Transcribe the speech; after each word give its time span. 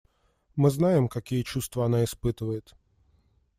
Мы 0.55 0.71
знаем, 0.71 1.07
какие 1.07 1.43
чувства 1.43 1.85
она 1.85 2.03
испытывает. 2.03 2.75